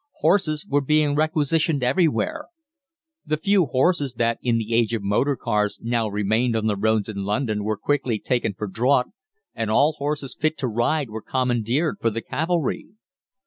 [0.15, 2.45] Horses were being requisitioned everywhere.
[3.23, 7.07] The few horses that, in the age of motor cars, now remained on the roads
[7.07, 9.11] in London were quickly taken for draught,
[9.53, 12.87] and all horses fit to ride were commandeered for the cavalry.